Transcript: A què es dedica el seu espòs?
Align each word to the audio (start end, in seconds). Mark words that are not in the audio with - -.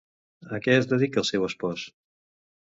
A 0.57 0.59
què 0.67 0.77
es 0.77 0.89
dedica 0.95 1.23
el 1.25 1.29
seu 1.33 1.47
espòs? 1.51 1.87